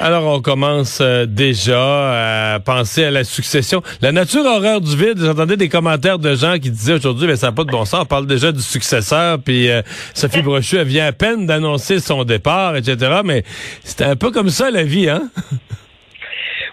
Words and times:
Alors 0.00 0.26
on 0.26 0.40
commence 0.40 1.00
euh, 1.00 1.26
déjà 1.26 2.54
à 2.54 2.60
penser 2.60 3.04
à 3.04 3.10
la 3.10 3.24
succession. 3.24 3.82
La 4.00 4.12
nature 4.12 4.44
horreur 4.44 4.80
du 4.80 4.96
vide, 4.96 5.18
j'entendais 5.18 5.56
des 5.56 5.68
commentaires 5.68 6.18
de 6.18 6.34
gens 6.34 6.54
qui 6.54 6.70
disaient 6.70 6.94
aujourd'hui, 6.94 7.26
mais 7.26 7.36
ça 7.36 7.48
n'a 7.48 7.52
pas 7.52 7.64
de 7.64 7.70
bon 7.70 7.84
sens, 7.84 8.02
on 8.02 8.06
parle 8.06 8.26
déjà 8.26 8.52
du 8.52 8.62
successeur, 8.62 9.38
puis 9.44 9.70
euh, 9.70 9.82
Sophie 10.14 10.42
Brochu, 10.42 10.76
elle 10.76 10.86
vient 10.86 11.06
à 11.06 11.12
peine 11.12 11.46
d'annoncer 11.46 11.98
son 11.98 12.24
départ, 12.24 12.76
etc. 12.76 13.22
Mais 13.24 13.42
c'était 13.82 14.04
un 14.04 14.16
peu 14.16 14.30
comme 14.30 14.50
ça 14.50 14.70
la 14.70 14.84
vie, 14.84 15.08
hein? 15.08 15.22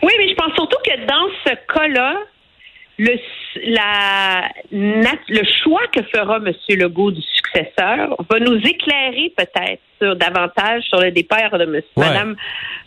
Oui, 0.04 0.12
mais 0.20 0.30
je 0.30 0.36
pense 0.36 0.54
surtout 0.54 0.78
que 0.86 1.06
dans 1.08 1.28
ce 1.46 1.74
cas-là, 1.74 2.14
le, 2.98 3.18
la, 3.66 4.50
le 4.72 5.44
choix 5.64 5.86
que 5.94 6.02
fera 6.04 6.38
M. 6.38 6.54
Legault 6.70 7.12
du 7.12 7.22
successeur 7.22 8.16
va 8.30 8.40
nous 8.40 8.58
éclairer 8.58 9.34
peut-être 9.36 9.82
sur 10.02 10.16
davantage 10.16 10.84
sur 10.84 11.00
le 11.00 11.12
départ 11.12 11.58
de 11.58 11.64
M. 11.64 11.82
Madame 11.96 12.36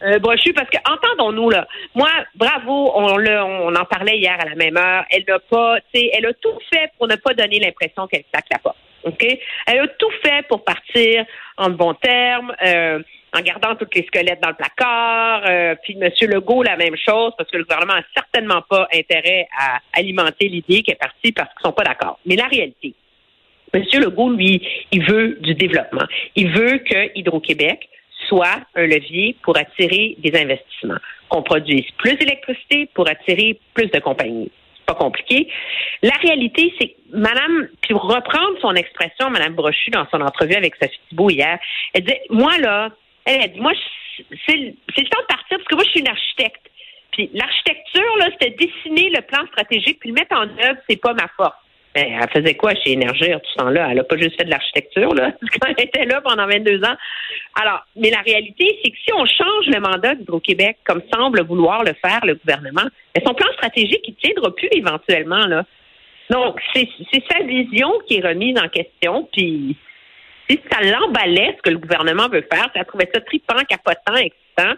euh, 0.03 0.19
Brochu, 0.19 0.53
parce 0.53 0.69
que 0.70 0.79
entendons-nous 0.91 1.51
là, 1.51 1.67
moi, 1.95 2.11
bravo, 2.34 2.92
on, 2.95 3.17
le, 3.17 3.41
on 3.42 3.75
en 3.75 3.84
parlait 3.84 4.19
hier 4.19 4.36
à 4.39 4.45
la 4.45 4.55
même 4.55 4.77
heure. 4.77 5.05
Elle 5.11 5.25
n'a 5.27 5.39
pas, 5.39 5.79
elle 5.95 6.27
a 6.27 6.33
tout 6.34 6.59
fait 6.73 6.91
pour 6.98 7.09
ne 7.09 7.17
pas 7.17 7.34
donner 7.34 7.59
l'impression 7.61 8.06
qu'elle 8.06 8.25
claque 8.33 8.47
la 8.51 8.59
porte. 8.59 8.77
OK? 9.05 9.25
Elle 9.67 9.79
a 9.79 9.89
tout 9.89 10.11
fait 10.23 10.47
pour 10.48 10.64
partir 10.64 11.25
en 11.56 11.70
bon 11.70 11.95
terme. 11.95 12.53
Euh, 12.64 13.01
en 13.34 13.41
gardant 13.41 13.75
tous 13.75 13.89
les 13.95 14.05
squelettes 14.07 14.41
dans 14.41 14.51
le 14.51 14.55
placard. 14.55 15.43
Euh, 15.47 15.75
puis 15.83 15.97
M. 16.01 16.11
Legault, 16.31 16.62
la 16.62 16.77
même 16.77 16.97
chose, 16.97 17.33
parce 17.37 17.51
que 17.51 17.57
le 17.57 17.65
gouvernement 17.65 17.95
n'a 17.95 18.05
certainement 18.15 18.62
pas 18.69 18.89
intérêt 18.93 19.47
à 19.59 19.81
alimenter 19.93 20.48
l'idée 20.48 20.83
qu'elle 20.83 20.95
est 20.95 20.98
partie 20.98 21.33
parce 21.33 21.51
qu'ils 21.51 21.65
sont 21.65 21.73
pas 21.73 21.85
d'accord. 21.85 22.19
Mais 22.27 22.37
la 22.37 22.47
réalité, 22.47 22.95
M. 23.73 23.83
Legault, 24.01 24.31
lui, 24.31 24.67
il 24.93 25.05
veut 25.05 25.39
du 25.41 25.55
développement. 25.55 26.07
Il 26.37 26.51
veut 26.51 26.79
que 26.79 27.17
Hydro-Québec 27.19 27.89
soit 28.29 28.61
un 28.75 28.87
levier 28.87 29.37
pour 29.42 29.57
attirer 29.57 30.17
des 30.19 30.37
investissements, 30.39 30.98
qu'on 31.29 31.42
produise 31.42 31.87
plus 31.98 32.15
d'électricité 32.17 32.89
pour 32.95 33.09
attirer 33.09 33.59
plus 33.75 33.87
de 33.87 33.98
compagnies. 34.01 34.51
Pas 34.87 34.95
compliqué. 34.95 35.48
La 36.03 36.15
réalité, 36.23 36.73
c'est 36.79 36.89
que 36.89 36.95
Madame, 37.13 37.69
pour 37.89 38.03
reprendre 38.03 38.59
son 38.61 38.75
expression, 38.75 39.31
Madame 39.31 39.55
Brochu, 39.55 39.91
dans 39.91 40.07
son 40.11 40.20
entrevue 40.20 40.55
avec 40.55 40.75
Sophie 40.77 40.98
Thibault 41.11 41.31
hier, 41.31 41.59
elle 41.92 42.05
dit, 42.05 42.15
moi 42.31 42.57
là, 42.59 42.91
a 43.29 43.48
moi, 43.57 43.73
c'est 44.47 44.57
le 44.57 45.09
temps 45.09 45.21
de 45.21 45.27
partir 45.27 45.59
parce 45.59 45.65
que 45.65 45.75
moi, 45.75 45.84
je 45.84 45.91
suis 45.91 46.01
une 46.01 46.09
architecte. 46.09 46.71
Puis 47.12 47.31
l'architecture, 47.35 48.17
là, 48.19 48.29
c'était 48.33 48.57
dessiner 48.57 49.11
le 49.11 49.23
plan 49.23 49.47
stratégique 49.48 49.98
puis 50.01 50.11
le 50.11 50.14
mettre 50.14 50.36
en 50.36 50.42
œuvre, 50.42 50.79
c'est 50.89 51.01
pas 51.01 51.14
ma 51.14 51.29
force. 51.36 51.57
Ben, 51.95 52.05
elle 52.20 52.29
faisait 52.30 52.55
quoi 52.55 52.75
chez 52.75 52.92
Énergir 52.92 53.41
tout 53.41 53.51
ce 53.51 53.57
temps-là? 53.57 53.89
Elle 53.91 53.97
n'a 53.97 54.05
pas 54.05 54.17
juste 54.17 54.36
fait 54.36 54.45
de 54.45 54.51
l'architecture, 54.51 55.14
là, 55.14 55.33
quand 55.61 55.69
elle 55.77 55.85
était 55.85 56.05
là 56.05 56.20
pendant 56.20 56.47
22 56.47 56.85
ans. 56.85 56.97
Alors, 57.61 57.85
mais 57.97 58.11
la 58.11 58.20
réalité, 58.20 58.79
c'est 58.83 58.91
que 58.91 58.97
si 58.98 59.13
on 59.14 59.25
change 59.25 59.67
le 59.67 59.81
mandat 59.81 60.14
d'Hydro-Québec, 60.14 60.79
comme 60.85 61.02
semble 61.13 61.42
vouloir 61.45 61.83
le 61.83 61.95
faire 61.95 62.20
le 62.25 62.35
gouvernement, 62.35 62.89
ben, 63.14 63.23
son 63.27 63.35
plan 63.35 63.51
stratégique, 63.55 64.02
il 64.07 64.14
tiendra 64.14 64.55
plus 64.55 64.69
éventuellement, 64.73 65.47
là. 65.47 65.64
Donc, 66.31 66.61
c'est 66.75 66.86
sa 67.33 67.42
vision 67.42 67.91
qui 68.07 68.19
est 68.19 68.27
remise 68.27 68.58
en 68.58 68.69
question, 68.69 69.27
puis 69.33 69.77
si 70.48 70.61
ça 70.70 70.81
l'emballait, 70.81 71.55
ce 71.57 71.63
que 71.63 71.70
le 71.70 71.79
gouvernement 71.79 72.29
veut 72.29 72.47
faire, 72.53 72.64
si 72.73 72.79
elle 72.79 72.86
trouvait 72.86 73.11
ça 73.13 73.20
tripant, 73.20 73.63
capotant, 73.69 74.17
excitant, 74.17 74.75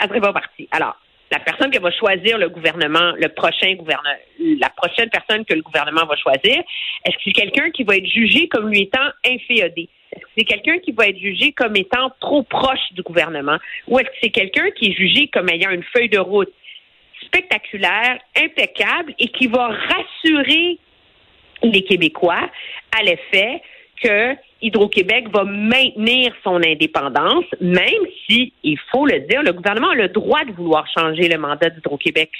elle 0.00 0.08
serait 0.08 0.20
pas 0.20 0.32
partie. 0.32 0.68
Alors, 0.70 0.96
la 1.30 1.38
personne 1.40 1.70
qui 1.70 1.78
va 1.78 1.90
choisir 1.90 2.38
le 2.38 2.48
gouvernement, 2.48 3.12
le 3.18 3.28
prochain 3.28 3.74
gouvernement, 3.74 4.14
la 4.60 4.70
prochaine 4.70 5.10
personne 5.10 5.44
que 5.44 5.54
le 5.54 5.62
gouvernement 5.62 6.06
va 6.06 6.16
choisir, 6.16 6.62
est-ce 7.04 7.16
que 7.16 7.22
c'est 7.24 7.32
quelqu'un 7.32 7.70
qui 7.70 7.82
va 7.82 7.96
être 7.96 8.06
jugé 8.06 8.48
comme 8.48 8.68
lui 8.68 8.82
étant 8.82 9.08
inféodé? 9.26 9.88
Est-ce 10.12 10.22
que 10.22 10.30
c'est 10.38 10.44
quelqu'un 10.44 10.78
qui 10.78 10.92
va 10.92 11.08
être 11.08 11.18
jugé 11.18 11.52
comme 11.52 11.74
étant 11.76 12.10
trop 12.20 12.42
proche 12.42 12.92
du 12.92 13.02
gouvernement? 13.02 13.58
Ou 13.88 13.98
est-ce 13.98 14.08
que 14.08 14.16
c'est 14.22 14.30
quelqu'un 14.30 14.70
qui 14.70 14.90
est 14.90 14.94
jugé 14.94 15.28
comme 15.28 15.48
ayant 15.48 15.70
une 15.70 15.82
feuille 15.82 16.08
de 16.08 16.18
route 16.18 16.52
spectaculaire, 17.22 18.18
impeccable 18.36 19.14
et 19.18 19.28
qui 19.28 19.48
va 19.48 19.68
rassurer 19.68 20.78
les 21.62 21.82
Québécois 21.82 22.50
à 22.96 23.02
l'effet 23.02 23.62
que 24.02 24.34
Hydro-Québec 24.62 25.28
va 25.32 25.44
maintenir 25.44 26.32
son 26.42 26.56
indépendance, 26.56 27.44
même 27.60 28.04
si, 28.26 28.52
il 28.62 28.78
faut 28.90 29.06
le 29.06 29.20
dire, 29.20 29.42
le 29.42 29.52
gouvernement 29.52 29.90
a 29.90 29.94
le 29.94 30.08
droit 30.08 30.44
de 30.44 30.52
vouloir 30.52 30.86
changer 30.88 31.28
le 31.28 31.38
mandat 31.38 31.70
d'Hydro-Québec. 31.70 32.30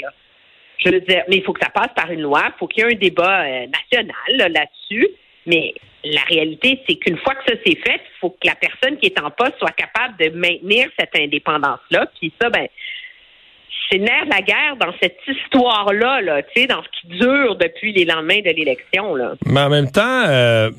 Je 0.79 0.91
veux 0.91 1.01
dire, 1.01 1.23
mais 1.29 1.37
il 1.37 1.43
faut 1.43 1.53
que 1.53 1.65
ça 1.65 1.71
passe 1.71 1.91
par 1.95 2.11
une 2.11 2.23
loi, 2.23 2.43
il 2.47 2.59
faut 2.59 2.67
qu'il 2.67 2.85
y 2.85 2.87
ait 2.87 2.93
un 2.93 2.99
débat 2.99 3.43
euh, 3.43 3.67
national 3.67 4.53
là-dessus. 4.53 5.09
mais 5.47 5.75
la 6.05 6.21
réalité, 6.23 6.81
c'est 6.89 6.97
qu'une 6.97 7.19
fois 7.19 7.35
que 7.35 7.53
ça 7.53 7.57
s'est 7.65 7.79
fait, 7.85 8.01
il 8.01 8.19
faut 8.21 8.31
que 8.31 8.47
la 8.47 8.55
personne 8.55 8.97
qui 8.99 9.07
est 9.07 9.21
en 9.21 9.31
poste 9.31 9.59
soit 9.59 9.73
capable 9.73 10.17
de 10.19 10.31
maintenir 10.37 10.89
cette 10.99 11.17
indépendance-là. 11.19 12.07
Puis 12.21 12.33
ça, 12.41 12.49
ben, 12.49 12.69
c'est 13.91 13.99
nerf 13.99 14.25
la 14.31 14.43
guerre 14.43 14.77
dans 14.79 14.93
cette 15.01 15.19
histoire-là, 15.27 16.21
là, 16.21 16.43
tu 16.43 16.61
sais, 16.61 16.67
dans 16.67 16.83
ce 16.83 16.89
qui 17.01 17.19
dure 17.19 17.57
depuis 17.57 17.93
les 17.93 18.05
lendemains 18.05 18.41
de 18.41 18.51
l'élection. 18.51 19.15
Mais 19.47 19.61
en 19.61 19.69
même 19.69 19.91
temps, 19.91 20.25
euh, 20.27 20.71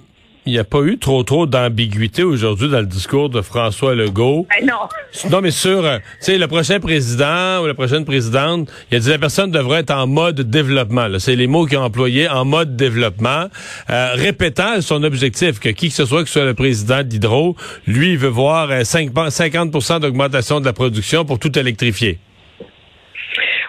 il 0.48 0.54
n'y 0.54 0.60
a 0.60 0.64
pas 0.64 0.80
eu 0.80 0.98
trop 0.98 1.24
trop 1.24 1.46
d'ambiguïté 1.46 2.24
aujourd'hui 2.24 2.70
dans 2.70 2.80
le 2.80 2.86
discours 2.86 3.30
de 3.30 3.42
François 3.42 3.94
Legault. 3.94 4.48
Ben 4.50 4.66
non. 4.66 4.88
Non, 5.32 5.42
mais 5.42 5.52
sur, 5.52 5.84
euh, 5.84 5.98
tu 5.98 6.04
sais, 6.20 6.38
le 6.38 6.48
prochain 6.48 6.80
président 6.80 7.62
ou 7.62 7.66
la 7.66 7.74
prochaine 7.74 8.06
présidente, 8.06 8.70
il 8.90 8.98
a 8.98 9.00
dit 9.00 9.10
la 9.10 9.18
personne 9.18 9.52
devrait 9.52 9.80
être 9.82 9.92
en 9.92 10.08
mode 10.08 10.40
développement. 10.40 11.08
C'est 11.20 11.36
les 11.36 11.48
mots 11.48 11.66
qu'il 11.66 11.78
a 11.78 11.82
employés, 11.82 12.30
en 12.30 12.46
mode 12.46 12.78
développement, 12.78 13.48
euh, 13.90 14.12
répétant 14.14 14.80
son 14.80 15.04
objectif 15.04 15.60
que 15.60 15.70
qui 15.70 15.90
que 15.90 15.94
ce 15.94 16.06
soit, 16.06 16.22
que 16.22 16.30
ce 16.30 16.34
soit 16.34 16.46
le 16.46 16.54
président 16.54 17.04
d'Hydro, 17.04 17.56
lui, 17.86 18.12
il 18.12 18.18
veut 18.18 18.30
voir 18.30 18.86
5, 18.86 19.10
euh, 19.18 19.30
50% 19.30 20.00
d'augmentation 20.00 20.62
de 20.62 20.66
la 20.66 20.74
production 20.74 21.26
pour 21.26 21.40
tout 21.40 21.58
électrifier. 21.60 22.20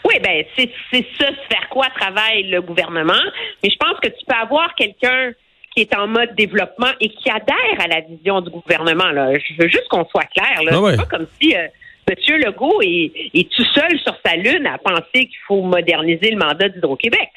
Oui, 0.04 0.14
ben 0.22 0.44
c'est 0.56 1.06
ça, 1.18 1.26
vers 1.50 1.68
quoi 1.70 1.86
travaille 1.98 2.44
le 2.44 2.62
gouvernement. 2.62 3.20
Mais 3.62 3.70
je 3.70 3.76
pense 3.76 3.98
que 4.00 4.08
tu 4.08 4.24
peux 4.26 4.36
avoir 4.36 4.74
quelqu'un 4.76 5.32
qui 5.78 5.82
est 5.82 5.94
en 5.94 6.08
mode 6.08 6.34
développement 6.34 6.90
et 7.00 7.08
qui 7.08 7.30
adhère 7.30 7.78
à 7.78 7.86
la 7.86 8.00
vision 8.00 8.40
du 8.40 8.50
gouvernement. 8.50 9.12
Là. 9.12 9.32
Je 9.34 9.62
veux 9.62 9.68
juste 9.68 9.86
qu'on 9.88 10.04
soit 10.06 10.24
clair. 10.24 10.60
Là. 10.64 10.72
Ah 10.74 10.90
C'est 10.90 10.96
pas 10.96 11.16
comme 11.16 11.26
si 11.40 11.54
euh, 11.54 11.68
M. 12.08 12.36
Legault 12.38 12.82
est, 12.82 13.12
est, 13.32 13.48
tout 13.48 13.64
seul 13.72 13.96
sur 14.00 14.16
sa 14.26 14.34
lune 14.34 14.66
à 14.66 14.78
penser 14.78 15.26
qu'il 15.26 15.38
faut 15.46 15.62
moderniser 15.62 16.32
le 16.32 16.38
mandat 16.38 16.68
d'Hydro-Québec. 16.68 17.30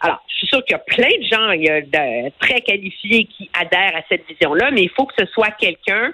Alors, 0.00 0.22
je 0.28 0.34
suis 0.34 0.46
sûr 0.46 0.64
qu'il 0.64 0.72
y 0.72 0.76
a 0.76 0.78
plein 0.78 1.08
de 1.08 1.26
gens 1.30 1.50
il 1.50 1.64
y 1.64 1.68
a 1.68 1.82
de, 1.82 2.30
très 2.38 2.62
qualifiés 2.62 3.26
qui 3.26 3.50
adhèrent 3.52 3.96
à 3.96 4.02
cette 4.08 4.26
vision-là, 4.30 4.70
mais 4.70 4.84
il 4.84 4.90
faut 4.90 5.04
que 5.04 5.14
ce 5.18 5.26
soit 5.26 5.50
quelqu'un 5.50 6.10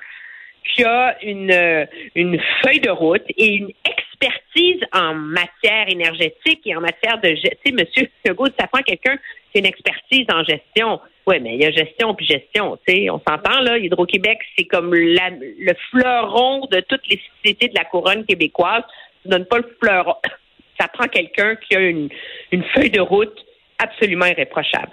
qui 0.65 0.85
a 0.85 1.17
une, 1.23 1.87
une 2.15 2.41
feuille 2.63 2.81
de 2.81 2.91
route 2.91 3.25
et 3.37 3.57
une 3.57 3.71
expertise 3.85 4.81
en 4.93 5.15
matière 5.15 5.89
énergétique 5.89 6.61
et 6.65 6.77
en 6.77 6.81
matière 6.81 7.19
de... 7.21 7.31
Tu 7.31 7.43
sais, 7.43 7.53
M. 7.67 8.07
Legault, 8.27 8.49
ça 8.59 8.67
prend 8.67 8.83
quelqu'un 8.83 9.17
qui 9.17 9.59
a 9.59 9.61
une 9.61 9.67
expertise 9.67 10.27
en 10.33 10.45
gestion. 10.45 11.01
Oui, 11.27 11.39
mais 11.41 11.55
il 11.55 11.63
y 11.63 11.67
a 11.67 11.71
gestion 11.71 12.15
puis 12.15 12.27
gestion. 12.27 12.79
Tu 12.87 12.95
sais, 12.95 13.11
on 13.11 13.21
s'entend 13.27 13.61
là. 13.61 13.79
Hydro-Québec, 13.79 14.39
c'est 14.57 14.65
comme 14.65 14.95
le 14.95 15.73
fleuron 15.91 16.67
de 16.71 16.81
toutes 16.81 17.07
les 17.09 17.21
sociétés 17.37 17.69
de 17.69 17.75
la 17.75 17.85
couronne 17.85 18.25
québécoise. 18.25 18.83
Tu 19.23 19.29
donnes 19.29 19.47
pas 19.47 19.59
le 19.59 19.77
fleuron. 19.83 20.15
Ça 20.81 20.89
prend 20.89 21.09
quelqu'un 21.09 21.57
qui 21.57 21.77
a 21.77 21.81
une, 21.81 22.09
une 22.53 22.65
feuille 22.75 22.91
de 22.91 23.01
route 23.01 23.37
absolument 23.79 24.27
irréprochable. 24.27 24.93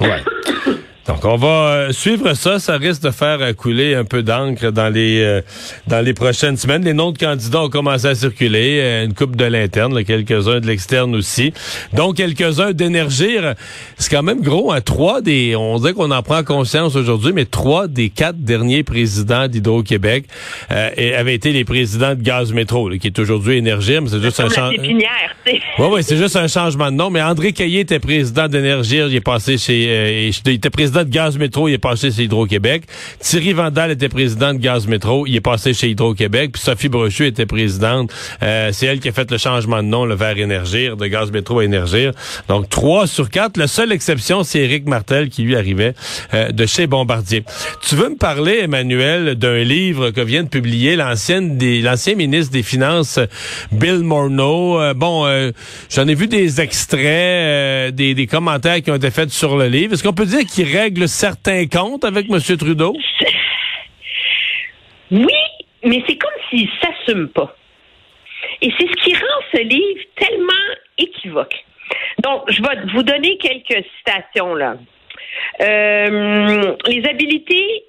Ouais. 0.00 0.08
Donc, 1.08 1.24
on 1.24 1.36
va 1.36 1.46
euh, 1.48 1.92
suivre 1.92 2.34
ça. 2.34 2.58
Ça 2.58 2.76
risque 2.76 3.02
de 3.02 3.12
faire 3.12 3.38
euh, 3.40 3.52
couler 3.52 3.94
un 3.94 4.04
peu 4.04 4.24
d'encre 4.24 4.72
dans 4.72 4.88
les 4.88 5.22
euh, 5.22 5.40
dans 5.86 6.04
les 6.04 6.14
prochaines 6.14 6.56
semaines. 6.56 6.84
Les 6.84 6.94
noms 6.94 7.12
de 7.12 7.18
candidats 7.18 7.62
ont 7.62 7.68
commencé 7.68 8.06
à 8.06 8.14
circuler. 8.14 9.04
une 9.04 9.14
coupe 9.14 9.36
de 9.36 9.44
l'interne, 9.44 10.02
quelques-uns 10.02 10.58
de 10.58 10.66
l'externe 10.66 11.14
aussi. 11.14 11.52
Donc, 11.92 12.16
quelques-uns 12.16 12.72
d'énergir. 12.72 13.54
C'est 13.98 14.10
quand 14.10 14.24
même 14.24 14.40
gros. 14.40 14.72
Hein? 14.72 14.80
Trois 14.80 15.20
des, 15.20 15.54
on 15.54 15.78
dirait 15.78 15.92
qu'on 15.92 16.10
en 16.10 16.22
prend 16.22 16.42
conscience 16.42 16.96
aujourd'hui, 16.96 17.32
mais 17.32 17.44
trois 17.44 17.86
des 17.86 18.08
quatre 18.08 18.38
derniers 18.38 18.82
présidents 18.82 19.46
d'Hydro-Québec 19.46 20.24
avaient 20.68 21.34
été 21.34 21.52
les 21.52 21.64
présidents 21.64 22.14
de 22.14 22.22
Gaz 22.22 22.52
Métro, 22.52 22.90
qui 22.90 23.06
est 23.06 23.18
aujourd'hui 23.18 23.56
Énergir, 23.56 24.02
mais 24.02 24.08
c'est 24.08 24.20
juste 24.20 24.40
un 24.40 24.48
changement. 24.48 24.82
Oui, 24.82 25.86
oui, 25.92 26.02
c'est 26.02 26.16
juste 26.16 26.36
un 26.36 26.48
changement 26.48 26.90
de 26.90 26.96
nom. 26.96 27.10
Mais 27.10 27.22
André 27.22 27.52
Caillé 27.52 27.80
était 27.80 28.00
président 28.00 28.48
d'Énergir. 28.48 29.06
Il 29.06 29.14
est 29.14 29.20
passé 29.20 29.56
chez, 29.56 30.28
il 30.28 30.52
était 30.52 30.70
président 30.70 30.95
de 31.04 31.10
Gaz 31.10 31.38
Métro, 31.38 31.68
il 31.68 31.74
est 31.74 31.78
passé 31.78 32.10
chez 32.10 32.24
Hydro-Québec. 32.24 32.84
Thierry 33.20 33.52
Vandal 33.52 33.90
était 33.90 34.08
président 34.08 34.54
de 34.54 34.58
Gaz 34.58 34.86
Métro, 34.86 35.26
il 35.26 35.36
est 35.36 35.40
passé 35.40 35.74
chez 35.74 35.90
Hydro-Québec. 35.90 36.52
Puis 36.52 36.62
Sophie 36.62 36.88
Brochu 36.88 37.26
était 37.26 37.46
présidente. 37.46 38.12
Euh, 38.42 38.70
c'est 38.72 38.86
elle 38.86 39.00
qui 39.00 39.08
a 39.08 39.12
fait 39.12 39.30
le 39.30 39.38
changement 39.38 39.82
de 39.82 39.88
nom, 39.88 40.04
le 40.04 40.14
vers 40.14 40.38
Énergir, 40.38 40.96
de 40.96 41.06
Gaz 41.06 41.30
Métro 41.30 41.58
à 41.58 41.64
Énergir. 41.64 42.12
Donc, 42.48 42.68
trois 42.68 43.06
sur 43.06 43.30
quatre. 43.30 43.56
La 43.56 43.66
seule 43.66 43.92
exception, 43.92 44.42
c'est 44.42 44.60
Éric 44.60 44.86
Martel 44.86 45.28
qui 45.28 45.42
lui 45.42 45.56
arrivait 45.56 45.94
euh, 46.34 46.50
de 46.50 46.66
chez 46.66 46.86
Bombardier. 46.86 47.44
Tu 47.86 47.94
veux 47.94 48.10
me 48.10 48.16
parler, 48.16 48.60
Emmanuel, 48.62 49.34
d'un 49.34 49.58
livre 49.58 50.10
que 50.10 50.20
vient 50.20 50.42
de 50.42 50.48
publier 50.48 50.96
l'ancienne 50.96 51.58
des, 51.58 51.80
l'ancien 51.80 52.14
ministre 52.14 52.52
des 52.52 52.62
Finances, 52.62 53.18
Bill 53.72 54.00
Morneau. 54.00 54.80
Euh, 54.80 54.94
bon, 54.94 55.26
j'en 55.90 56.08
ai 56.08 56.14
vu 56.14 56.26
des 56.26 56.60
extraits, 56.60 57.94
des, 57.94 58.14
des 58.14 58.26
commentaires 58.26 58.82
qui 58.82 58.90
ont 58.90 58.96
été 58.96 59.10
faits 59.10 59.30
sur 59.30 59.56
le 59.56 59.68
livre. 59.68 59.94
Est-ce 59.94 60.02
qu'on 60.02 60.12
peut 60.12 60.26
dire 60.26 60.44
qu'il 60.46 60.66
règle 60.66 60.85
certains 61.06 61.66
comptes 61.66 62.04
avec 62.04 62.26
M. 62.30 62.38
Trudeau? 62.56 62.94
Oui, 65.10 65.26
mais 65.84 66.02
c'est 66.08 66.16
comme 66.16 66.30
s'il 66.50 66.66
ne 66.66 66.70
s'assume 66.82 67.28
pas. 67.28 67.56
Et 68.60 68.72
c'est 68.76 68.86
ce 68.88 69.04
qui 69.04 69.14
rend 69.14 69.42
ce 69.52 69.62
livre 69.62 70.00
tellement 70.16 70.52
équivoque. 70.98 71.64
Donc, 72.24 72.50
je 72.50 72.60
vais 72.60 72.92
vous 72.92 73.02
donner 73.04 73.38
quelques 73.38 73.84
citations 73.98 74.54
là. 74.54 74.76
Euh, 75.60 76.76
les 76.86 77.04
habilités 77.08 77.84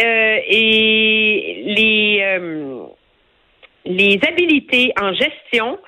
euh, 0.00 0.38
et 0.48 1.62
les 1.66 2.20
euh, 2.22 2.86
les 3.84 4.20
habilités 4.26 4.92
en 5.00 5.12
gestion 5.14 5.78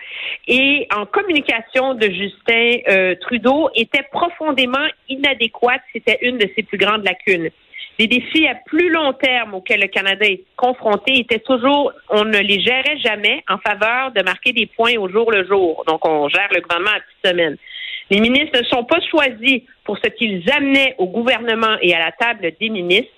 et 0.48 0.86
en 0.94 1.06
communication 1.06 1.94
de 1.94 2.06
Justin 2.06 2.78
euh, 2.88 3.14
Trudeau 3.20 3.68
étaient 3.74 4.06
profondément 4.10 4.86
inadéquates. 5.08 5.82
C'était 5.92 6.18
une 6.22 6.38
de 6.38 6.48
ses 6.56 6.62
plus 6.62 6.78
grandes 6.78 7.04
lacunes. 7.04 7.50
Les 7.98 8.06
défis 8.06 8.46
à 8.46 8.54
plus 8.66 8.88
long 8.88 9.12
terme 9.12 9.54
auxquels 9.54 9.80
le 9.80 9.88
Canada 9.88 10.24
est 10.24 10.44
confronté 10.56 11.18
étaient 11.18 11.40
toujours, 11.40 11.92
on 12.08 12.24
ne 12.24 12.38
les 12.38 12.60
gérait 12.60 12.98
jamais 12.98 13.44
en 13.48 13.58
faveur 13.58 14.12
de 14.12 14.22
marquer 14.22 14.52
des 14.52 14.66
points 14.66 14.96
au 14.96 15.10
jour 15.10 15.30
le 15.30 15.46
jour. 15.46 15.84
Donc, 15.86 16.06
on 16.08 16.28
gère 16.28 16.48
le 16.52 16.62
gouvernement 16.62 16.96
à 16.96 17.00
petite 17.00 17.26
semaine. 17.26 17.56
Les 18.10 18.20
ministres 18.20 18.58
ne 18.58 18.64
sont 18.64 18.84
pas 18.84 19.00
choisis 19.10 19.62
pour 19.84 19.98
ce 19.98 20.08
qu'ils 20.08 20.42
amenaient 20.50 20.94
au 20.98 21.06
gouvernement 21.06 21.76
et 21.82 21.94
à 21.94 21.98
la 21.98 22.12
table 22.12 22.50
des 22.58 22.70
ministres, 22.70 23.12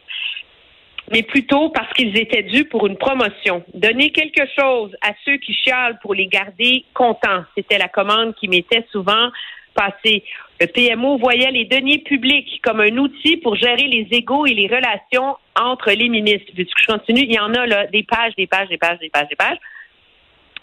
mais 1.10 1.22
plutôt 1.22 1.68
parce 1.70 1.92
qu'ils 1.92 2.16
étaient 2.16 2.42
dus 2.42 2.64
pour 2.64 2.86
une 2.86 2.96
promotion. 2.96 3.62
Donner 3.74 4.10
quelque 4.10 4.48
chose 4.58 4.96
à 5.02 5.12
ceux 5.24 5.36
qui 5.36 5.54
chialent 5.54 5.98
pour 6.00 6.14
les 6.14 6.26
garder 6.26 6.84
contents, 6.94 7.44
c'était 7.56 7.78
la 7.78 7.88
commande 7.88 8.34
qui 8.36 8.48
m'était 8.48 8.86
souvent 8.90 9.30
passée. 9.74 10.24
Le 10.60 10.66
PMO 10.66 11.18
voyait 11.18 11.50
les 11.50 11.64
deniers 11.64 11.98
publics 11.98 12.60
comme 12.62 12.80
un 12.80 12.96
outil 12.96 13.36
pour 13.38 13.56
gérer 13.56 13.88
les 13.88 14.06
égaux 14.12 14.46
et 14.46 14.54
les 14.54 14.68
relations 14.68 15.36
entre 15.60 15.90
les 15.90 16.08
ministres. 16.08 16.52
Veux-tu 16.56 16.72
que 16.74 16.82
je 16.82 16.86
continue? 16.86 17.22
Il 17.22 17.32
y 17.32 17.38
en 17.38 17.52
a 17.54 17.66
là, 17.66 17.86
des 17.88 18.04
pages, 18.04 18.34
des 18.36 18.46
pages, 18.46 18.68
des 18.68 18.78
pages, 18.78 18.98
des 19.00 19.10
pages, 19.10 19.28
des 19.28 19.36
pages. 19.36 19.58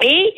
Et, 0.04 0.34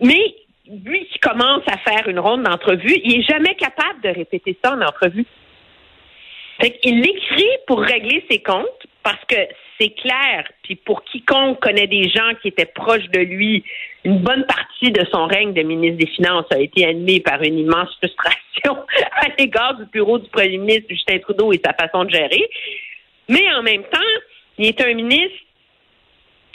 mais 0.00 0.34
lui 0.68 1.06
qui 1.06 1.18
commence 1.18 1.62
à 1.66 1.76
faire 1.78 2.08
une 2.08 2.18
ronde 2.18 2.42
d'entrevue, 2.42 3.00
il 3.04 3.20
est 3.20 3.28
jamais 3.30 3.54
capable 3.54 4.00
de 4.02 4.08
répéter 4.08 4.56
ça 4.64 4.72
en 4.72 4.80
entrevue. 4.80 5.26
Fait 6.60 6.72
qu'il 6.78 7.00
l'écrit 7.00 7.50
pour 7.66 7.80
régler 7.80 8.24
ses 8.30 8.40
comptes 8.40 8.86
parce 9.02 9.24
que 9.26 9.36
c'est 9.78 9.90
clair, 9.90 10.44
puis 10.62 10.76
pour 10.76 11.02
quiconque 11.04 11.60
connaît 11.60 11.86
des 11.86 12.08
gens 12.08 12.32
qui 12.40 12.48
étaient 12.48 12.66
proches 12.66 13.08
de 13.08 13.20
lui, 13.20 13.64
une 14.04 14.18
bonne 14.18 14.44
partie 14.46 14.92
de 14.92 15.04
son 15.10 15.26
règne 15.26 15.52
de 15.52 15.62
ministre 15.62 15.98
des 15.98 16.06
Finances 16.06 16.46
a 16.50 16.58
été 16.58 16.84
animée 16.86 17.20
par 17.20 17.42
une 17.42 17.58
immense 17.58 17.94
frustration 17.96 18.84
à 19.12 19.28
l'égard 19.38 19.74
du 19.74 19.86
bureau 19.86 20.18
du 20.18 20.28
premier 20.30 20.58
ministre 20.58 20.86
Justin 20.88 21.18
Trudeau 21.18 21.52
et 21.52 21.60
sa 21.64 21.72
façon 21.72 22.04
de 22.04 22.10
gérer. 22.10 22.48
Mais 23.28 23.52
en 23.54 23.62
même 23.62 23.84
temps, 23.84 23.98
il 24.58 24.66
est 24.66 24.80
un 24.80 24.94
ministre 24.94 25.38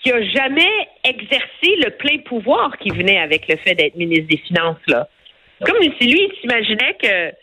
qui 0.03 0.11
a 0.11 0.21
jamais 0.23 0.87
exercé 1.03 1.75
le 1.83 1.89
plein 1.91 2.19
pouvoir 2.19 2.77
qui 2.77 2.89
venait 2.91 3.19
avec 3.19 3.47
le 3.47 3.57
fait 3.57 3.75
d'être 3.75 3.95
ministre 3.95 4.27
des 4.27 4.37
Finances, 4.37 4.77
là. 4.87 5.07
Comme 5.65 5.81
si 5.81 6.07
lui, 6.07 6.29
il 6.29 6.39
s'imaginait 6.39 6.95
que. 7.01 7.33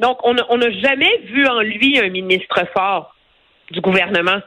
Donc, 0.00 0.18
on 0.24 0.32
n'a 0.32 0.70
jamais 0.70 1.18
vu 1.24 1.46
en 1.46 1.60
lui 1.60 1.98
un 1.98 2.08
ministre 2.08 2.66
fort 2.72 3.14
du 3.70 3.80
gouvernement. 3.80 4.40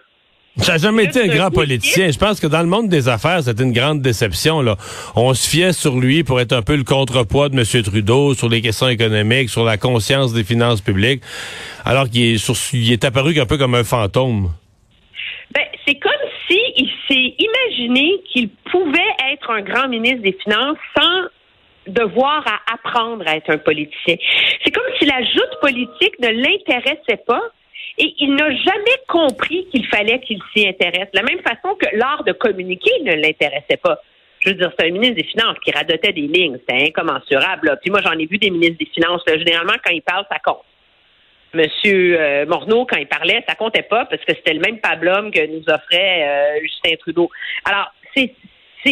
Ça 0.57 0.73
n'a 0.73 0.77
jamais 0.79 1.05
été 1.05 1.21
un 1.21 1.27
grand 1.27 1.49
politicien. 1.49 2.11
Je 2.11 2.19
pense 2.19 2.41
que 2.41 2.47
dans 2.47 2.61
le 2.61 2.67
monde 2.67 2.89
des 2.89 3.07
affaires, 3.07 3.41
c'était 3.41 3.63
une 3.63 3.71
grande 3.71 4.01
déception. 4.01 4.61
Là. 4.61 4.75
On 5.15 5.33
se 5.33 5.49
fiait 5.49 5.71
sur 5.71 5.97
lui 5.97 6.23
pour 6.23 6.41
être 6.41 6.51
un 6.51 6.61
peu 6.61 6.75
le 6.75 6.83
contrepoids 6.83 7.47
de 7.47 7.57
M. 7.57 7.83
Trudeau 7.83 8.33
sur 8.33 8.49
les 8.49 8.61
questions 8.61 8.89
économiques, 8.89 9.49
sur 9.49 9.63
la 9.63 9.77
conscience 9.77 10.33
des 10.33 10.43
finances 10.43 10.81
publiques, 10.81 11.23
alors 11.85 12.09
qu'il 12.09 12.35
est, 12.35 12.73
il 12.73 12.91
est 12.91 13.05
apparu 13.05 13.39
un 13.39 13.45
peu 13.45 13.57
comme 13.57 13.75
un 13.75 13.85
fantôme. 13.85 14.49
Ben, 15.55 15.63
c'est 15.87 15.95
comme 15.95 16.11
si 16.49 16.59
il 16.75 16.89
s'est 17.07 17.35
imaginé 17.39 18.19
qu'il 18.31 18.49
pouvait 18.71 18.99
être 19.31 19.49
un 19.51 19.61
grand 19.61 19.87
ministre 19.87 20.21
des 20.21 20.37
Finances 20.43 20.77
sans 20.97 21.27
devoir 21.87 22.43
à 22.45 22.73
apprendre 22.73 23.23
à 23.25 23.37
être 23.37 23.49
un 23.49 23.57
politicien. 23.57 24.15
C'est 24.63 24.71
comme 24.71 24.83
si 24.99 25.05
la 25.05 25.23
joute 25.23 25.59
politique 25.61 26.19
ne 26.19 26.27
l'intéressait 26.27 27.23
pas 27.25 27.41
et 28.01 28.15
il 28.17 28.33
n'a 28.33 28.49
jamais 28.55 28.97
compris 29.07 29.67
qu'il 29.67 29.85
fallait 29.85 30.19
qu'il 30.21 30.41
s'y 30.51 30.67
intéresse. 30.67 31.11
De 31.13 31.19
la 31.19 31.23
même 31.23 31.41
façon 31.41 31.75
que 31.75 31.85
l'art 31.95 32.23
de 32.23 32.31
communiquer 32.31 32.91
ne 33.03 33.13
l'intéressait 33.13 33.77
pas. 33.77 34.01
Je 34.39 34.49
veux 34.49 34.55
dire, 34.55 34.71
c'est 34.77 34.87
un 34.87 34.91
ministre 34.91 35.17
des 35.17 35.23
Finances 35.23 35.57
qui 35.63 35.71
radotait 35.71 36.11
des 36.11 36.21
lignes. 36.21 36.57
C'était 36.67 36.87
incommensurable. 36.87 37.77
Puis 37.83 37.91
moi, 37.91 38.01
j'en 38.01 38.17
ai 38.17 38.25
vu 38.25 38.39
des 38.39 38.49
ministres 38.49 38.79
des 38.79 38.89
Finances. 38.91 39.21
généralement, 39.27 39.75
quand 39.85 39.91
ils 39.91 40.01
parlent, 40.01 40.25
ça 40.31 40.39
compte. 40.39 40.63
Monsieur 41.53 42.19
euh, 42.19 42.45
Morneau, 42.47 42.87
quand 42.87 42.97
il 42.97 43.07
parlait, 43.07 43.43
ça 43.47 43.53
comptait 43.53 43.83
pas 43.83 44.05
parce 44.05 44.23
que 44.23 44.33
c'était 44.33 44.53
le 44.53 44.61
même 44.61 44.79
pablum 44.79 45.29
que 45.31 45.45
nous 45.45 45.63
offrait 45.67 46.23
euh, 46.23 46.59
Justin 46.63 46.95
Trudeau. 46.95 47.29
Alors, 47.65 47.93
c'est 48.15 48.33
ce 48.83 48.89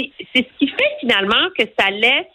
qui 0.60 0.68
fait 0.68 0.98
finalement 1.00 1.50
que 1.58 1.64
ça 1.80 1.90
laisse 1.90 2.28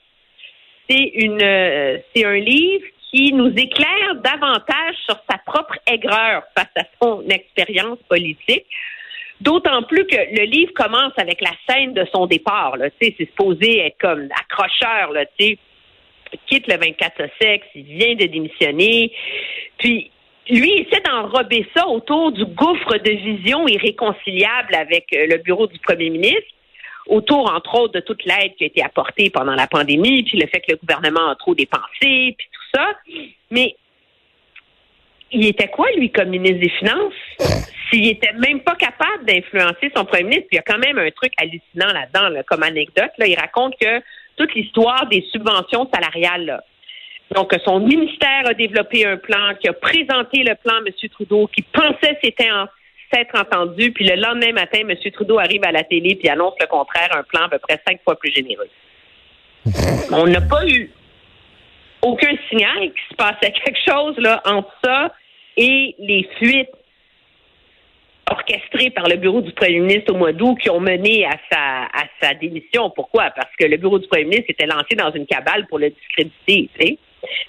c'est 0.89 1.13
une 1.15 1.43
euh, 1.43 1.99
c'est 2.15 2.25
un 2.25 2.37
livre 2.37 2.85
qui 3.15 3.33
nous 3.33 3.53
éclaire 3.57 4.15
davantage 4.17 4.97
sur 5.07 5.17
sa 5.31 5.39
propre 5.47 5.77
aigreur 5.87 6.43
face 6.57 6.71
à 6.77 6.85
son 7.01 7.23
expérience 7.29 7.99
politique. 8.09 8.67
D'autant 9.41 9.83
plus 9.85 10.07
que 10.07 10.17
le 10.17 10.45
livre 10.45 10.73
commence 10.75 11.13
avec 11.17 11.41
la 11.41 11.53
scène 11.69 11.93
de 11.93 12.05
son 12.13 12.27
départ. 12.27 12.77
C'est 13.01 13.15
supposé 13.17 13.81
être 13.81 13.99
comme 14.01 14.29
accrocheur. 14.33 15.13
Il 15.39 15.59
quitte 16.47 16.67
le 16.67 16.77
24 16.77 17.23
sexe, 17.41 17.67
il 17.75 17.85
vient 17.85 18.15
de 18.15 18.27
démissionner. 18.27 19.13
Puis 19.79 20.11
lui 20.49 20.73
il 20.77 20.87
essaie 20.87 21.03
d'enrober 21.03 21.67
ça 21.77 21.87
autour 21.87 22.33
du 22.33 22.45
gouffre 22.45 22.99
de 22.99 23.11
vision 23.11 23.67
irréconciliable 23.67 24.75
avec 24.75 25.07
euh, 25.15 25.27
le 25.27 25.39
bureau 25.39 25.67
du 25.67 25.79
premier 25.79 26.11
ministre 26.11 26.53
autour, 27.07 27.53
entre 27.53 27.75
autres, 27.75 27.95
de 27.95 28.01
toute 28.01 28.25
l'aide 28.25 28.55
qui 28.57 28.65
a 28.65 28.67
été 28.67 28.83
apportée 28.83 29.31
pendant 29.31 29.55
la 29.55 29.67
pandémie, 29.67 30.23
puis 30.23 30.39
le 30.39 30.47
fait 30.47 30.61
que 30.61 30.73
le 30.73 30.77
gouvernement 30.77 31.31
a 31.31 31.37
trop 31.37 31.55
dépensé, 31.55 32.35
puis 32.37 32.49
tout 32.53 32.79
ça. 32.79 32.87
Mais 33.51 33.77
il 35.31 35.47
était 35.47 35.69
quoi, 35.69 35.91
lui, 35.97 36.11
comme 36.11 36.29
ministre 36.29 36.61
des 36.61 36.71
Finances? 36.71 37.15
S'il 37.91 38.09
était 38.09 38.33
même 38.33 38.61
pas 38.61 38.77
capable 38.77 39.27
d'influencer 39.27 39.93
son 39.95 40.05
premier 40.05 40.25
ministre, 40.25 40.47
puis 40.49 40.57
il 40.57 40.57
y 40.57 40.59
a 40.59 40.63
quand 40.63 40.79
même 40.79 40.99
un 40.99 41.11
truc 41.11 41.33
hallucinant 41.37 41.93
là-dedans, 41.93 42.43
comme 42.47 42.63
anecdote. 42.63 43.11
Là, 43.19 43.27
il 43.27 43.39
raconte 43.39 43.75
que 43.79 44.01
toute 44.37 44.55
l'histoire 44.55 45.07
des 45.09 45.23
subventions 45.31 45.89
salariales, 45.93 46.47
là, 46.47 46.65
donc, 47.35 47.53
son 47.65 47.81
ministère 47.81 48.43
a 48.45 48.55
développé 48.55 49.07
un 49.07 49.17
plan, 49.17 49.55
qui 49.61 49.69
a 49.69 49.73
présenté 49.73 50.45
le 50.45 50.55
plan 50.55 50.75
M. 50.87 50.93
Trudeau, 51.11 51.49
qui 51.49 51.63
pensait 51.63 52.19
c'était 52.23 52.51
en 52.51 52.67
être 53.15 53.39
entendu, 53.39 53.93
puis 53.93 54.07
le 54.07 54.17
lendemain 54.17 54.53
matin, 54.53 54.81
M. 54.81 54.95
Trudeau 55.13 55.39
arrive 55.39 55.65
à 55.65 55.73
la 55.73 55.85
télé 55.85 56.15
puis 56.15 56.29
annonce 56.29 56.55
le 56.61 56.67
contraire, 56.67 57.11
un 57.17 57.23
plan 57.23 57.43
à 57.43 57.49
peu 57.49 57.59
près 57.59 57.81
cinq 57.87 58.01
fois 58.03 58.19
plus 58.19 58.33
généreux. 58.33 58.69
On 60.13 60.27
n'a 60.27 60.41
pas 60.41 60.67
eu 60.67 60.91
aucun 62.03 62.35
signal 62.49 62.81
qu'il 62.81 63.09
se 63.11 63.17
passait 63.17 63.53
quelque 63.53 63.79
chose 63.87 64.17
là 64.19 64.43
entre 64.45 64.71
ça 64.85 65.15
et 65.57 65.95
les 65.99 66.29
fuites 66.39 66.71
orchestrées 68.31 68.91
par 68.91 69.09
le 69.09 69.17
bureau 69.17 69.41
du 69.41 69.53
premier 69.53 69.81
ministre 69.81 70.13
au 70.13 70.17
mois 70.17 70.33
d'août 70.33 70.57
qui 70.61 70.71
ont 70.71 70.81
mené 70.81 71.27
à 71.27 71.37
sa, 71.51 71.85
à 71.85 72.05
sa 72.23 72.35
démission. 72.35 72.91
Pourquoi? 72.91 73.31
Parce 73.31 73.55
que 73.59 73.67
le 73.67 73.77
bureau 73.77 73.99
du 73.99 74.07
premier 74.09 74.25
ministre 74.25 74.51
était 74.51 74.67
lancé 74.67 74.95
dans 74.97 75.13
une 75.13 75.27
cabale 75.27 75.67
pour 75.67 75.79
le 75.79 75.91
discréditer. 75.91 76.99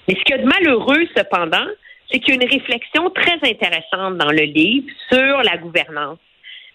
Mais 0.08 0.14
ce 0.14 0.24
qu'il 0.24 0.36
y 0.36 0.38
a 0.38 0.42
de 0.42 0.46
malheureux, 0.46 1.06
cependant, 1.16 1.66
c'est 2.10 2.20
qu'il 2.20 2.34
y 2.34 2.38
a 2.38 2.42
une 2.42 2.50
réflexion 2.50 3.10
très 3.10 3.38
intéressante 3.42 4.18
dans 4.18 4.30
le 4.30 4.44
livre 4.44 4.86
sur 5.10 5.42
la 5.42 5.56
gouvernance, 5.56 6.18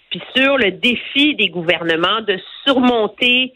puis 0.10 0.22
sur 0.36 0.58
le 0.58 0.72
défi 0.72 1.36
des 1.36 1.50
gouvernements 1.50 2.22
de 2.22 2.38
surmonter 2.66 3.54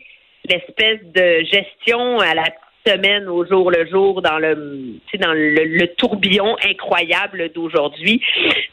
l'espèce 0.50 1.00
de 1.14 1.44
gestion 1.44 2.20
à 2.20 2.34
la 2.34 2.46
semaine 2.86 3.28
au 3.28 3.46
jour 3.46 3.72
le 3.72 3.88
jour 3.88 4.22
dans 4.22 4.38
le 4.38 5.00
dans 5.20 5.34
le, 5.34 5.88
tourbillon 5.96 6.56
incroyable 6.64 7.52
d'aujourd'hui. 7.54 8.22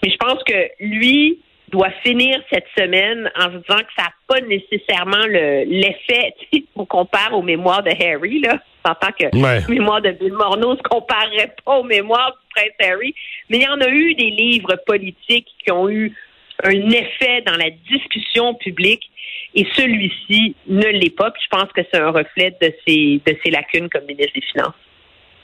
Mais 0.03 0.11
je 0.11 0.17
pense 0.17 0.43
que 0.45 0.69
lui 0.81 1.41
doit 1.73 1.91
finir 2.05 2.39
cette 2.53 2.67
semaine 2.79 3.31
en 3.37 3.45
se 3.45 3.57
disant 3.57 3.79
que 3.79 3.93
ça 3.97 4.05
n'a 4.05 4.13
pas 4.29 4.41
nécessairement 4.43 5.27
l'effet, 5.27 6.35
on 6.77 6.85
compare 6.85 7.33
aux 7.33 7.43
mémoires 7.43 7.83
de 7.83 7.91
Harry, 7.91 8.41
là. 8.41 8.59
tant 8.85 9.13
que 9.19 9.25
les 9.35 9.75
mémoires 9.75 10.03
de 10.03 10.11
Bill 10.11 10.35
Morneau 10.35 10.73
ne 10.73 10.77
se 10.77 10.83
comparerait 10.83 11.55
pas 11.65 11.79
aux 11.79 11.85
mémoires 11.85 12.33
du 12.33 12.55
prince 12.55 12.91
Harry. 12.91 13.15
Mais 13.49 13.59
il 13.59 13.63
y 13.63 13.69
en 13.69 13.81
a 13.81 13.89
eu 13.89 14.15
des 14.15 14.31
livres 14.31 14.77
politiques 14.87 15.49
qui 15.65 15.73
ont 15.73 15.89
eu 15.89 16.15
un 16.63 16.91
effet 16.91 17.43
dans 17.47 17.57
la 17.57 17.71
discussion 17.91 18.55
publique 18.55 19.11
et 19.55 19.67
celui-ci 19.75 20.55
ne 20.69 20.87
l'est 20.87 21.17
pas. 21.17 21.31
Puis 21.31 21.43
je 21.51 21.57
pense 21.57 21.73
que 21.73 21.81
c'est 21.91 22.01
un 22.01 22.11
reflet 22.11 22.55
de 22.61 22.73
ses, 22.87 23.21
de 23.27 23.37
ses 23.43 23.51
lacunes 23.51 23.89
comme 23.89 24.05
ministre 24.05 24.35
des 24.35 24.43
Finances. 24.53 24.75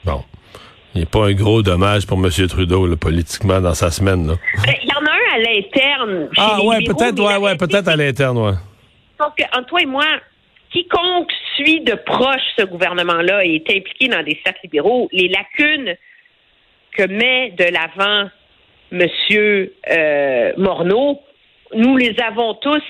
Bon. 0.05 0.23
Il 0.95 1.01
n'y 1.01 1.03
a 1.03 1.09
pas 1.09 1.27
un 1.27 1.33
gros 1.33 1.61
dommage 1.61 2.07
pour 2.07 2.17
M. 2.17 2.29
Trudeau, 2.47 2.95
politiquement, 2.97 3.61
dans 3.61 3.75
sa 3.75 3.91
semaine. 3.91 4.27
Là. 4.27 4.33
À 5.31 5.37
l'interne. 5.37 6.29
Ah, 6.37 6.59
ouais, 6.63 6.83
peut-être, 6.83 7.19
ouais, 7.21 7.37
ouais, 7.37 7.55
peut-être 7.55 7.87
à 7.87 7.95
l'interne, 7.95 8.37
ouais. 8.37 8.53
Sauf 9.19 9.33
que, 9.37 9.63
toi 9.65 9.81
et 9.81 9.85
moi, 9.85 10.05
quiconque 10.71 11.31
suit 11.55 11.81
de 11.81 11.93
proche 11.93 12.41
ce 12.57 12.65
gouvernement-là 12.65 13.45
et 13.45 13.55
est 13.55 13.77
impliqué 13.77 14.07
dans 14.07 14.23
des 14.23 14.39
cercles 14.43 14.61
libéraux, 14.63 15.09
les 15.11 15.27
lacunes 15.27 15.95
que 16.91 17.03
met 17.03 17.51
de 17.51 17.65
l'avant 17.65 18.29
M. 18.91 19.07
Euh, 19.91 20.53
Morneau, 20.57 21.21
nous 21.75 21.97
les 21.97 22.15
avons 22.19 22.55
tous 22.55 22.81